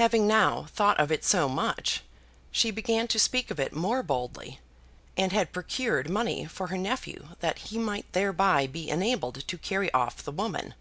Having 0.00 0.26
now 0.26 0.64
thought 0.70 0.98
of 0.98 1.12
it 1.12 1.22
so 1.22 1.46
much, 1.46 2.00
she 2.50 2.70
began 2.70 3.06
to 3.08 3.18
speak 3.18 3.50
of 3.50 3.60
it 3.60 3.74
more 3.74 4.02
boldly, 4.02 4.60
and 5.14 5.30
had 5.30 5.52
procured 5.52 6.08
money 6.08 6.46
for 6.46 6.68
her 6.68 6.78
nephew 6.78 7.28
that 7.40 7.58
he 7.68 7.76
might 7.76 8.10
thereby 8.14 8.66
be 8.66 8.88
enabled 8.88 9.46
to 9.46 9.58
carry 9.58 9.92
off 9.92 10.22
the 10.22 10.32
woman. 10.32 10.72